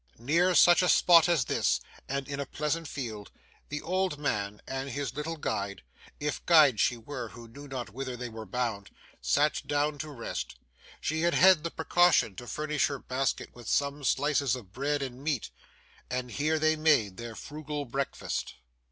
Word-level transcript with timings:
Near 0.17 0.55
such 0.55 0.81
a 0.81 0.89
spot 0.89 1.29
as 1.29 1.45
this, 1.45 1.79
and 2.09 2.27
in 2.27 2.39
a 2.39 2.47
pleasant 2.47 2.87
field, 2.87 3.29
the 3.69 3.83
old 3.83 4.17
man 4.17 4.59
and 4.67 4.89
his 4.89 5.13
little 5.13 5.37
guide 5.37 5.83
(if 6.19 6.43
guide 6.47 6.79
she 6.79 6.97
were, 6.97 7.27
who 7.29 7.47
knew 7.47 7.67
not 7.67 7.91
whither 7.91 8.17
they 8.17 8.27
were 8.27 8.47
bound) 8.47 8.89
sat 9.21 9.61
down 9.67 9.99
to 9.99 10.09
rest. 10.09 10.55
She 11.01 11.21
had 11.21 11.35
had 11.35 11.63
the 11.63 11.69
precaution 11.69 12.35
to 12.37 12.47
furnish 12.47 12.87
her 12.87 12.97
basket 12.97 13.51
with 13.53 13.67
some 13.67 14.03
slices 14.03 14.55
of 14.55 14.73
bread 14.73 15.03
and 15.03 15.23
meat, 15.23 15.51
and 16.09 16.31
here 16.31 16.57
they 16.57 16.75
made 16.75 17.17
their 17.17 17.35
frugal 17.35 17.85
breakfast. 17.85 18.55